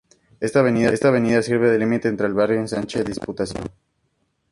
Esta 0.39 0.61
avenida 0.61 1.41
sirve 1.43 1.69
de 1.69 1.77
límite 1.77 2.07
entre 2.07 2.25
el 2.25 2.33
barrio 2.33 2.59
Ensanche 2.59 3.03
Diputación 3.03 3.65
y 3.65 3.65
el 3.65 3.69
Centro. 3.69 3.81